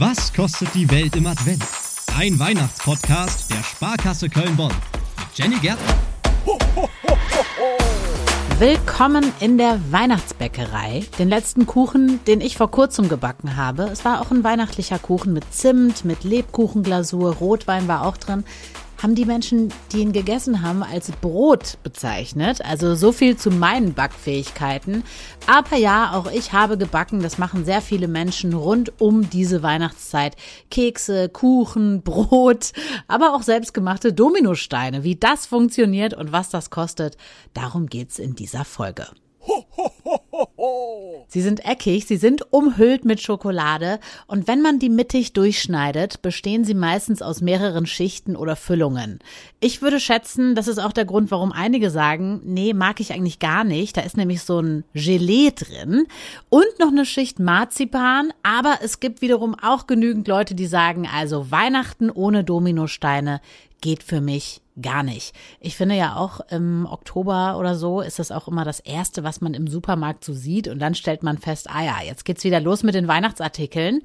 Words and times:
Was 0.00 0.32
kostet 0.32 0.74
die 0.74 0.90
Welt 0.90 1.14
im 1.14 1.26
Advent? 1.26 1.62
Ein 2.16 2.38
Weihnachtspodcast 2.38 3.50
der 3.50 3.62
Sparkasse 3.62 4.30
Köln-Bonn 4.30 4.72
mit 5.18 5.38
Jenny 5.38 5.56
Gärtner. 5.56 5.94
Willkommen 8.58 9.30
in 9.40 9.58
der 9.58 9.78
Weihnachtsbäckerei. 9.90 11.04
Den 11.18 11.28
letzten 11.28 11.66
Kuchen, 11.66 12.24
den 12.24 12.40
ich 12.40 12.56
vor 12.56 12.70
kurzem 12.70 13.10
gebacken 13.10 13.58
habe. 13.58 13.90
Es 13.92 14.06
war 14.06 14.22
auch 14.22 14.30
ein 14.30 14.42
weihnachtlicher 14.42 14.98
Kuchen 14.98 15.34
mit 15.34 15.52
Zimt, 15.52 16.06
mit 16.06 16.24
Lebkuchenglasur, 16.24 17.34
Rotwein 17.34 17.86
war 17.86 18.06
auch 18.06 18.16
drin 18.16 18.44
haben 19.02 19.14
die 19.14 19.24
Menschen, 19.24 19.72
die 19.92 20.00
ihn 20.00 20.12
gegessen 20.12 20.62
haben, 20.62 20.82
als 20.82 21.10
Brot 21.10 21.78
bezeichnet. 21.82 22.64
Also 22.64 22.94
so 22.94 23.12
viel 23.12 23.36
zu 23.36 23.50
meinen 23.50 23.94
Backfähigkeiten. 23.94 25.04
Aber 25.46 25.76
ja, 25.76 26.12
auch 26.12 26.30
ich 26.30 26.52
habe 26.52 26.76
gebacken. 26.76 27.22
Das 27.22 27.38
machen 27.38 27.64
sehr 27.64 27.80
viele 27.80 28.08
Menschen 28.08 28.52
rund 28.52 29.00
um 29.00 29.30
diese 29.30 29.62
Weihnachtszeit. 29.62 30.36
Kekse, 30.70 31.28
Kuchen, 31.28 32.02
Brot, 32.04 32.72
aber 33.08 33.34
auch 33.34 33.42
selbstgemachte 33.42 34.12
Dominosteine. 34.12 35.04
Wie 35.04 35.16
das 35.16 35.46
funktioniert 35.46 36.14
und 36.14 36.32
was 36.32 36.50
das 36.50 36.70
kostet, 36.70 37.16
darum 37.54 37.86
geht's 37.86 38.18
in 38.18 38.34
dieser 38.34 38.64
Folge. 38.64 39.06
Sie 41.28 41.40
sind 41.40 41.64
eckig, 41.64 42.06
sie 42.06 42.16
sind 42.16 42.52
umhüllt 42.52 43.04
mit 43.04 43.20
Schokolade 43.20 43.98
und 44.26 44.48
wenn 44.48 44.62
man 44.62 44.78
die 44.78 44.88
mittig 44.88 45.32
durchschneidet, 45.32 46.22
bestehen 46.22 46.64
sie 46.64 46.74
meistens 46.74 47.22
aus 47.22 47.40
mehreren 47.40 47.86
Schichten 47.86 48.36
oder 48.36 48.56
Füllungen. 48.56 49.20
Ich 49.60 49.80
würde 49.80 50.00
schätzen, 50.00 50.54
das 50.54 50.68
ist 50.68 50.78
auch 50.78 50.92
der 50.92 51.04
Grund, 51.04 51.30
warum 51.30 51.52
einige 51.52 51.90
sagen, 51.90 52.40
nee, 52.44 52.74
mag 52.74 53.00
ich 53.00 53.12
eigentlich 53.12 53.38
gar 53.38 53.64
nicht. 53.64 53.96
Da 53.96 54.02
ist 54.02 54.16
nämlich 54.16 54.42
so 54.42 54.60
ein 54.60 54.84
Gelee 54.92 55.52
drin 55.52 56.06
und 56.48 56.78
noch 56.78 56.88
eine 56.88 57.06
Schicht 57.06 57.38
Marzipan, 57.38 58.32
aber 58.42 58.78
es 58.82 59.00
gibt 59.00 59.22
wiederum 59.22 59.54
auch 59.54 59.86
genügend 59.86 60.28
Leute, 60.28 60.54
die 60.54 60.66
sagen, 60.66 61.08
also 61.10 61.50
Weihnachten 61.50 62.10
ohne 62.10 62.44
Dominosteine 62.44 63.40
geht 63.80 64.02
für 64.02 64.20
mich 64.20 64.60
gar 64.80 65.02
nicht. 65.02 65.34
Ich 65.60 65.76
finde 65.76 65.94
ja 65.94 66.16
auch 66.16 66.40
im 66.50 66.86
Oktober 66.86 67.58
oder 67.58 67.74
so 67.74 68.00
ist 68.00 68.18
das 68.18 68.32
auch 68.32 68.48
immer 68.48 68.64
das 68.64 68.80
erste, 68.80 69.24
was 69.24 69.40
man 69.40 69.54
im 69.54 69.66
Supermarkt 69.66 70.24
so 70.24 70.32
sieht 70.32 70.49
und 70.68 70.78
dann 70.78 70.94
stellt 70.94 71.22
man 71.22 71.38
fest, 71.38 71.68
ah 71.70 71.84
ja, 71.84 71.96
jetzt 72.04 72.24
geht's 72.24 72.44
wieder 72.44 72.60
los 72.60 72.82
mit 72.82 72.94
den 72.94 73.08
Weihnachtsartikeln. 73.08 74.02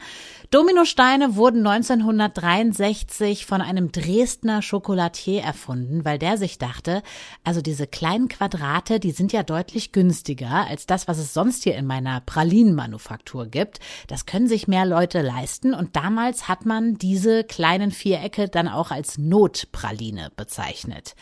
Dominosteine 0.51 1.35
wurden 1.35 1.65
1963 1.65 3.45
von 3.45 3.61
einem 3.61 3.91
Dresdner 3.91 4.61
Schokolatier 4.61 5.41
erfunden, 5.41 6.05
weil 6.05 6.19
der 6.19 6.37
sich 6.37 6.57
dachte, 6.57 7.01
also 7.43 7.61
diese 7.61 7.87
kleinen 7.87 8.27
Quadrate, 8.27 8.99
die 8.99 9.11
sind 9.11 9.33
ja 9.33 9.43
deutlich 9.43 9.91
günstiger 9.91 10.67
als 10.67 10.85
das, 10.85 11.07
was 11.07 11.17
es 11.17 11.33
sonst 11.33 11.63
hier 11.63 11.75
in 11.75 11.85
meiner 11.85 12.21
Pralinenmanufaktur 12.21 13.47
gibt. 13.47 13.79
Das 14.07 14.25
können 14.25 14.47
sich 14.47 14.67
mehr 14.67 14.85
Leute 14.85 15.21
leisten 15.21 15.73
und 15.73 15.95
damals 15.95 16.47
hat 16.47 16.65
man 16.65 16.97
diese 16.97 17.43
kleinen 17.43 17.91
Vierecke 17.91 18.47
dann 18.47 18.67
auch 18.67 18.91
als 18.91 19.17
Notpraline 19.17 20.31
bezeichnet. 20.35 21.15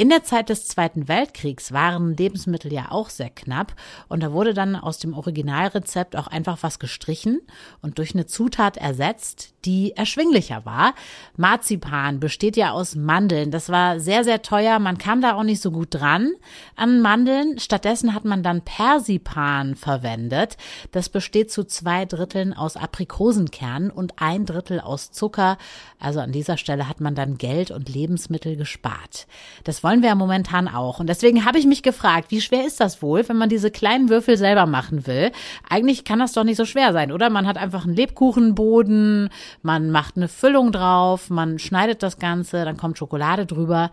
In 0.00 0.08
der 0.08 0.24
Zeit 0.24 0.48
des 0.48 0.66
Zweiten 0.66 1.08
Weltkriegs 1.08 1.72
waren 1.72 2.16
Lebensmittel 2.16 2.72
ja 2.72 2.86
auch 2.90 3.10
sehr 3.10 3.28
knapp 3.28 3.74
und 4.08 4.22
da 4.22 4.32
wurde 4.32 4.54
dann 4.54 4.74
aus 4.74 4.98
dem 4.98 5.12
Originalrezept 5.12 6.16
auch 6.16 6.26
einfach 6.26 6.62
was 6.62 6.78
gestrichen 6.78 7.42
und 7.82 7.98
durch 7.98 8.14
eine 8.14 8.24
Zutat 8.24 8.78
ersetzt, 8.78 9.52
die 9.66 9.92
erschwinglicher 9.94 10.64
war. 10.64 10.94
Marzipan 11.36 12.18
besteht 12.18 12.56
ja 12.56 12.70
aus 12.70 12.94
Mandeln. 12.94 13.50
Das 13.50 13.68
war 13.68 14.00
sehr, 14.00 14.24
sehr 14.24 14.40
teuer. 14.40 14.78
Man 14.78 14.96
kam 14.96 15.20
da 15.20 15.34
auch 15.34 15.42
nicht 15.42 15.60
so 15.60 15.70
gut 15.70 15.88
dran 15.90 16.32
an 16.76 17.02
Mandeln. 17.02 17.58
Stattdessen 17.58 18.14
hat 18.14 18.24
man 18.24 18.42
dann 18.42 18.62
Persipan 18.62 19.76
verwendet. 19.76 20.56
Das 20.92 21.10
besteht 21.10 21.52
zu 21.52 21.64
zwei 21.64 22.06
Dritteln 22.06 22.54
aus 22.54 22.78
Aprikosenkernen 22.78 23.90
und 23.90 24.14
ein 24.16 24.46
Drittel 24.46 24.80
aus 24.80 25.12
Zucker. 25.12 25.58
Also 25.98 26.20
an 26.20 26.32
dieser 26.32 26.56
Stelle 26.56 26.88
hat 26.88 27.02
man 27.02 27.14
dann 27.14 27.36
Geld 27.36 27.70
und 27.70 27.90
Lebensmittel 27.90 28.56
gespart. 28.56 29.26
Das 29.64 29.84
wollen 29.90 30.02
wir 30.02 30.10
ja 30.10 30.14
momentan 30.14 30.68
auch. 30.68 31.00
Und 31.00 31.08
deswegen 31.08 31.44
habe 31.44 31.58
ich 31.58 31.66
mich 31.66 31.82
gefragt, 31.82 32.30
wie 32.30 32.40
schwer 32.40 32.64
ist 32.64 32.78
das 32.78 33.02
wohl, 33.02 33.28
wenn 33.28 33.36
man 33.36 33.48
diese 33.48 33.72
kleinen 33.72 34.08
Würfel 34.08 34.36
selber 34.36 34.66
machen 34.66 35.04
will? 35.08 35.32
Eigentlich 35.68 36.04
kann 36.04 36.20
das 36.20 36.32
doch 36.32 36.44
nicht 36.44 36.58
so 36.58 36.64
schwer 36.64 36.92
sein, 36.92 37.10
oder? 37.10 37.28
Man 37.28 37.48
hat 37.48 37.58
einfach 37.58 37.84
einen 37.84 37.96
Lebkuchenboden, 37.96 39.30
man 39.62 39.90
macht 39.90 40.16
eine 40.16 40.28
Füllung 40.28 40.70
drauf, 40.70 41.28
man 41.28 41.58
schneidet 41.58 42.04
das 42.04 42.20
Ganze, 42.20 42.64
dann 42.64 42.76
kommt 42.76 42.98
Schokolade 42.98 43.46
drüber. 43.46 43.90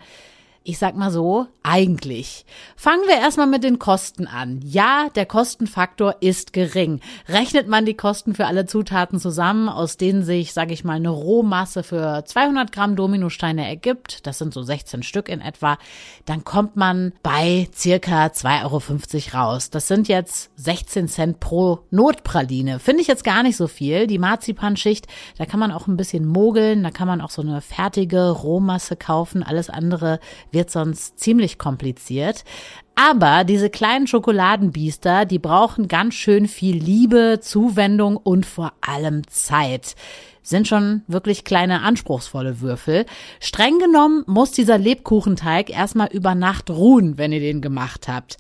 Ich 0.70 0.80
sag 0.80 0.98
mal 0.98 1.12
so, 1.12 1.48
eigentlich. 1.64 2.46
Fangen 2.76 3.08
wir 3.08 3.16
erstmal 3.16 3.48
mit 3.48 3.64
den 3.64 3.80
Kosten 3.80 4.28
an. 4.28 4.60
Ja, 4.66 5.08
der 5.16 5.26
Kostenfaktor 5.26 6.18
ist 6.20 6.52
gering. 6.52 7.00
Rechnet 7.30 7.70
man 7.70 7.86
die 7.86 7.94
Kosten 7.94 8.36
für 8.36 8.48
alle 8.48 8.66
Zutaten 8.66 9.18
zusammen, 9.18 9.70
aus 9.70 9.96
denen 9.96 10.24
sich, 10.24 10.52
sage 10.52 10.74
ich 10.74 10.84
mal, 10.84 10.98
eine 10.98 11.08
Rohmasse 11.08 11.84
für 11.84 12.26
200 12.26 12.74
Gramm 12.74 12.98
Dominosteine 12.98 13.66
ergibt, 13.66 14.28
das 14.28 14.40
sind 14.40 14.54
so 14.54 14.62
16 14.62 15.04
Stück 15.04 15.30
in 15.30 15.40
etwa, 15.40 15.78
dann 16.26 16.44
kommt 16.44 16.76
man 16.76 17.14
bei 17.24 17.70
circa 17.74 18.26
2,50 18.26 18.64
Euro 18.64 19.38
raus. 19.38 19.70
Das 19.70 19.88
sind 19.88 20.10
jetzt 20.10 20.52
16 20.58 21.08
Cent 21.08 21.40
pro 21.40 21.80
Notpraline. 21.92 22.80
Finde 22.80 23.02
ich 23.02 23.08
jetzt 23.08 23.24
gar 23.24 23.42
nicht 23.42 23.56
so 23.56 23.68
viel. 23.68 24.06
Die 24.06 24.20
Marzipanschicht, 24.20 25.08
da 25.38 25.46
kann 25.46 25.62
man 25.62 25.72
auch 25.72 25.88
ein 25.88 25.96
bisschen 25.96 26.26
mogeln, 26.26 26.84
da 26.84 26.92
kann 26.92 27.08
man 27.08 27.22
auch 27.22 27.30
so 27.30 27.42
eine 27.42 27.62
fertige 27.62 28.32
Rohmasse 28.32 28.98
kaufen. 28.98 29.44
Alles 29.44 29.70
andere 29.70 30.20
wird 30.58 30.72
sonst 30.72 31.20
ziemlich 31.20 31.60
kompliziert. 31.60 32.44
Aber 32.96 33.44
diese 33.44 33.70
kleinen 33.70 34.08
Schokoladenbiester, 34.08 35.26
die 35.26 35.38
brauchen 35.38 35.88
ganz 35.88 36.16
schön 36.16 36.48
viel 36.48 36.76
Liebe, 36.76 37.40
Zuwendung 37.42 38.18
und 38.18 38.46
vor 38.46 38.74
allem 38.82 39.22
Zeit 39.28 39.96
sind 40.42 40.68
schon 40.68 41.04
wirklich 41.08 41.44
kleine 41.44 41.82
anspruchsvolle 41.82 42.62
Würfel. 42.62 43.06
Streng 43.40 43.80
genommen 43.80 44.24
muss 44.28 44.52
dieser 44.52 44.78
Lebkuchenteig 44.78 45.70
erstmal 45.70 46.08
über 46.08 46.36
Nacht 46.36 46.70
ruhen, 46.70 47.18
wenn 47.18 47.34
ihr 47.34 47.42
den 47.42 47.62
gemacht 47.62 48.08
habt. 48.08 48.38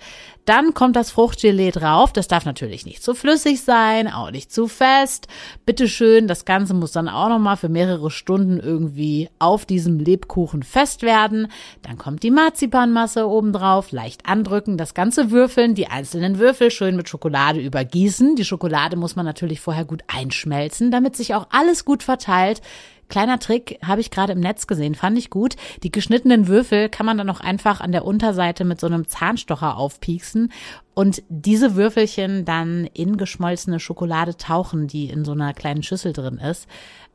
Dann 0.47 0.73
kommt 0.73 0.95
das 0.95 1.11
Fruchtgelee 1.11 1.71
drauf. 1.71 2.13
Das 2.13 2.29
darf 2.29 2.45
natürlich 2.45 2.85
nicht 2.85 3.03
zu 3.03 3.13
flüssig 3.13 3.63
sein, 3.63 4.07
auch 4.07 4.31
nicht 4.31 4.49
zu 4.49 4.69
fest. 4.69 5.27
Bitteschön, 5.65 6.25
das 6.29 6.45
Ganze 6.45 6.73
muss 6.73 6.93
dann 6.93 7.09
auch 7.09 7.27
nochmal 7.27 7.57
für 7.57 7.67
mehrere 7.67 8.09
Stunden 8.09 8.57
irgendwie 8.57 9.29
auf 9.39 9.65
diesem 9.65 9.99
Lebkuchen 9.99 10.63
fest 10.63 11.01
werden. 11.01 11.49
Dann 11.81 11.97
kommt 11.97 12.23
die 12.23 12.31
Marzipanmasse 12.31 13.27
oben 13.27 13.51
drauf, 13.51 13.91
leicht 13.91 14.25
andrücken, 14.25 14.77
das 14.77 14.93
Ganze 14.93 15.31
würfeln, 15.31 15.75
die 15.75 15.87
einzelnen 15.87 16.39
Würfel 16.39 16.71
schön 16.71 16.95
mit 16.95 17.09
Schokolade 17.09 17.59
übergießen. 17.59 18.37
Die 18.37 18.45
Schokolade 18.45 18.95
muss 18.95 19.17
man 19.17 19.25
natürlich 19.25 19.59
vorher 19.59 19.83
gut 19.83 20.03
einschmelzen, 20.07 20.91
damit 20.91 21.17
sich 21.17 21.35
auch 21.35 21.47
alles 21.49 21.83
gut 21.83 22.03
verteilt. 22.03 22.61
Kleiner 23.09 23.39
Trick 23.39 23.79
habe 23.83 24.01
ich 24.01 24.11
gerade 24.11 24.33
im 24.33 24.39
Netz 24.39 24.67
gesehen, 24.67 24.95
fand 24.95 25.17
ich 25.17 25.29
gut. 25.29 25.55
Die 25.83 25.91
geschnittenen 25.91 26.47
Würfel 26.47 26.89
kann 26.89 27.05
man 27.05 27.17
dann 27.17 27.29
auch 27.29 27.39
einfach 27.39 27.79
an 27.79 27.91
der 27.91 28.05
Unterseite 28.05 28.65
mit 28.65 28.79
so 28.79 28.87
einem 28.87 29.07
Zahnstocher 29.07 29.77
aufpieksen 29.77 30.51
und 30.97 31.21
diese 31.29 31.75
Würfelchen 31.75 32.43
dann 32.43 32.89
in 32.91 33.17
geschmolzene 33.17 33.79
Schokolade 33.79 34.35
tauchen, 34.35 34.87
die 34.87 35.11
in 35.11 35.25
so 35.25 35.33
einer 35.33 35.53
kleinen 35.53 35.83
Schüssel 35.83 36.11
drin 36.11 36.39
ist. 36.39 36.67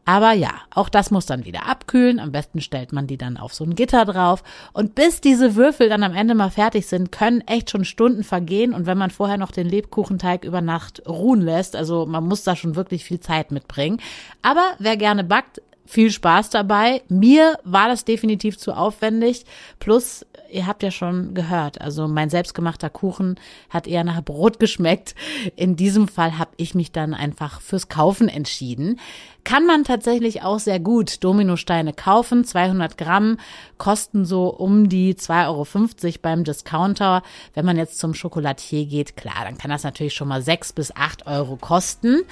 Aber 0.05 0.31
ja, 0.31 0.53
auch 0.73 0.89
das 0.89 1.11
muss 1.11 1.27
dann 1.27 1.45
wieder 1.45 1.67
abkühlen. 1.67 2.21
Am 2.21 2.31
besten 2.31 2.61
stellt 2.61 2.93
man 2.93 3.09
die 3.09 3.17
dann 3.17 3.37
auf 3.37 3.53
so 3.53 3.65
ein 3.65 3.75
Gitter 3.75 4.05
drauf. 4.05 4.45
Und 4.73 4.95
bis 4.95 5.21
diese 5.21 5.57
Würfel 5.57 5.89
dann 5.89 6.05
am 6.05 6.15
Ende 6.15 6.37
mal 6.37 6.51
fertig 6.51 6.87
sind, 6.87 7.11
können 7.11 7.41
echt 7.41 7.71
schon 7.71 7.85
Stunden 7.85 8.23
vergehen. 8.23 8.73
Und 8.73 8.87
wenn 8.87 8.99
man 8.99 9.11
vorher 9.11 9.37
noch 9.37 9.51
den 9.51 9.69
Lebkuchenteig 9.69 10.45
über 10.45 10.61
Nacht 10.61 11.03
ruhen 11.09 11.41
lässt, 11.41 11.75
also 11.75 12.07
man 12.07 12.23
muss 12.23 12.45
da 12.45 12.55
schon 12.55 12.77
wirklich 12.77 13.05
viel 13.05 13.19
Zeit 13.19 13.51
mitbringen. 13.51 13.99
Aber 14.43 14.75
wer 14.79 14.97
gerne 14.97 15.25
backt, 15.25 15.61
viel 15.85 16.11
Spaß 16.11 16.51
dabei. 16.51 17.03
Mir 17.09 17.59
war 17.65 17.89
das 17.89 18.05
definitiv 18.05 18.59
zu 18.59 18.73
aufwendig. 18.73 19.45
Plus, 19.79 20.25
ihr 20.51 20.67
habt 20.67 20.83
ja 20.83 20.91
schon 20.91 21.35
gehört, 21.35 21.81
also 21.81 22.09
mein 22.09 22.31
selbstgemachter 22.31 22.91
Kuchen 22.91 23.39
hat 23.73 23.87
eher 23.87 24.05
nach 24.05 24.23
Brot 24.23 24.59
geschmeckt. 24.59 25.15
In 25.57 25.77
diesem 25.77 26.09
Fall 26.09 26.39
habe 26.39 26.53
ich 26.57 26.75
mich 26.75 26.93
dann 26.93 27.15
einfach 27.15 27.61
fürs 27.61 27.89
Kaufen 27.89 28.29
entschieden. 28.29 29.01
Kann 29.45 29.67
man 29.67 29.83
tatsächlich 29.85 30.43
auch 30.43 30.61
sehr 30.61 30.79
gut 30.79 31.25
Dominosteine 31.25 31.93
kaufen. 31.93 32.45
200 32.45 32.97
Gramm 32.97 33.39
kosten 33.79 34.25
so 34.25 34.49
um 34.49 34.89
die 34.89 35.15
2,50 35.15 35.49
Euro 35.49 36.19
beim 36.23 36.45
Discounter. 36.45 37.23
Wenn 37.55 37.65
man 37.65 37.77
jetzt 37.77 37.99
zum 37.99 38.15
Schokolatier 38.15 38.85
geht, 38.87 39.17
klar, 39.17 39.45
dann 39.45 39.59
kann 39.59 39.71
das 39.71 39.83
natürlich 39.83 40.15
schon 40.15 40.29
mal 40.29 40.43
6 40.43 40.75
bis 40.75 40.95
8 40.95 41.27
Euro 41.27 41.57
kosten. 41.57 42.23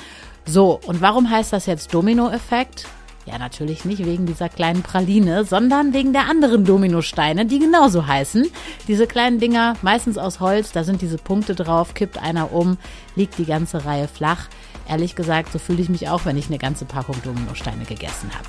So, 0.47 0.79
und 0.87 1.01
warum 1.01 1.31
heißt 1.31 1.53
das 1.53 1.67
jetzt 1.67 1.93
Domino-Effekt? 1.93 2.87
Ja, 3.31 3.39
natürlich 3.39 3.85
nicht 3.85 4.05
wegen 4.05 4.27
dieser 4.27 4.49
kleinen 4.49 4.83
Praline, 4.83 5.45
sondern 5.45 5.93
wegen 5.93 6.13
der 6.13 6.29
anderen 6.29 6.65
Dominosteine, 6.65 7.47
die 7.47 7.61
genauso 7.61 8.09
heißen. 8.09 8.51
Diese 8.89 9.07
kleinen 9.07 9.39
Dinger, 9.39 9.77
meistens 9.83 10.19
aus 10.19 10.41
Holz, 10.41 10.73
da 10.73 10.83
sind 10.83 11.01
diese 11.01 11.17
Punkte 11.17 11.55
drauf, 11.55 11.95
kippt 11.95 12.19
einer 12.19 12.53
um, 12.53 12.77
liegt 13.15 13.39
die 13.39 13.45
ganze 13.45 13.85
Reihe 13.85 14.09
flach. 14.09 14.49
Ehrlich 14.89 15.15
gesagt, 15.15 15.53
so 15.53 15.61
fühle 15.61 15.81
ich 15.81 15.89
mich 15.89 16.09
auch, 16.09 16.25
wenn 16.25 16.37
ich 16.37 16.49
eine 16.49 16.59
ganze 16.59 16.87
Packung 16.87 17.23
Dominosteine 17.23 17.85
gegessen 17.85 18.33
habe. 18.35 18.49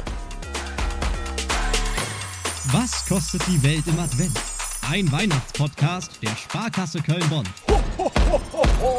Was 2.72 3.06
kostet 3.06 3.44
die 3.48 3.62
Welt 3.62 3.84
im 3.86 4.00
Advent? 4.00 4.40
Ein 4.90 5.12
Weihnachtspodcast 5.12 6.24
der 6.24 6.36
Sparkasse 6.36 7.04
Köln-Bonn. 7.04 7.46
Ho, 7.70 7.80
ho, 8.00 8.12
ho, 8.32 8.98